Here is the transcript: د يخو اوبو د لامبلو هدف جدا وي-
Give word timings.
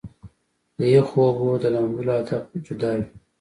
د 0.77 0.79
يخو 0.95 1.17
اوبو 1.27 1.49
د 1.63 1.65
لامبلو 1.73 2.11
هدف 2.19 2.43
جدا 2.65 2.89
وي- 2.97 3.05